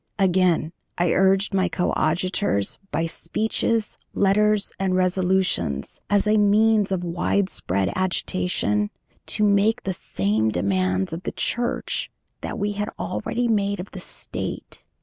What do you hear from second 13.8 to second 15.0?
the State.